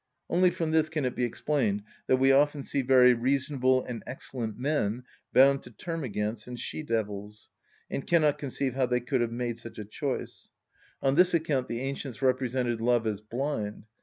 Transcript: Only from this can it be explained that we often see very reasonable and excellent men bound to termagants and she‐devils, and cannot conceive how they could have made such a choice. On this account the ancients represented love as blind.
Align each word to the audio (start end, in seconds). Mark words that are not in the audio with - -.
Only 0.31 0.49
from 0.49 0.71
this 0.71 0.89
can 0.89 1.05
it 1.05 1.15
be 1.15 1.23
explained 1.25 1.83
that 2.07 2.17
we 2.17 2.31
often 2.31 2.63
see 2.63 2.81
very 2.81 3.13
reasonable 3.13 3.83
and 3.85 4.01
excellent 4.07 4.57
men 4.57 5.03
bound 5.31 5.61
to 5.61 5.69
termagants 5.69 6.47
and 6.47 6.57
she‐devils, 6.59 7.49
and 7.87 8.07
cannot 8.07 8.39
conceive 8.39 8.73
how 8.73 8.87
they 8.87 8.99
could 8.99 9.21
have 9.21 9.31
made 9.31 9.59
such 9.59 9.77
a 9.77 9.85
choice. 9.85 10.49
On 11.03 11.13
this 11.13 11.35
account 11.35 11.67
the 11.67 11.81
ancients 11.81 12.19
represented 12.19 12.81
love 12.81 13.05
as 13.05 13.21
blind. 13.21 13.83